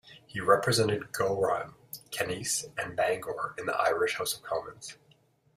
He 0.25 0.39
represented 0.41 1.11
Gowran, 1.13 1.75
Canice 2.09 2.65
and 2.75 2.97
Bangor 2.97 3.53
in 3.59 3.67
the 3.67 3.75
Irish 3.79 4.15
House 4.15 4.35
of 4.35 4.41
Commons. 4.41 4.97